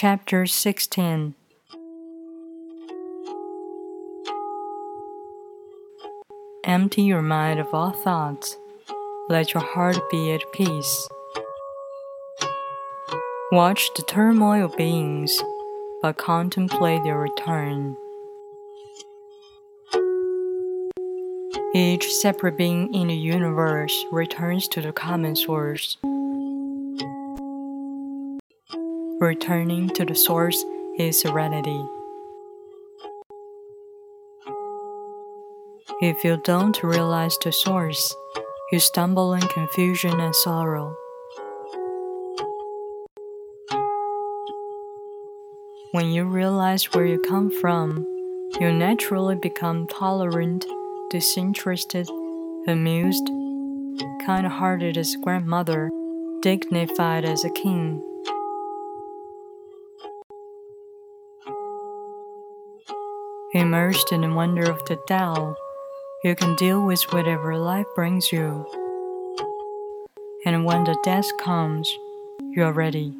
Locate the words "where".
46.94-47.06